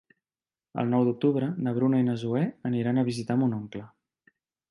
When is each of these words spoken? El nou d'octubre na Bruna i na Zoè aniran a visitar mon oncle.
El 0.83 0.87
nou 0.93 1.03
d'octubre 1.09 1.49
na 1.67 1.73
Bruna 1.75 2.01
i 2.03 2.07
na 2.09 2.17
Zoè 2.23 2.43
aniran 2.71 3.01
a 3.01 3.05
visitar 3.13 3.39
mon 3.43 3.57
oncle. 3.61 3.85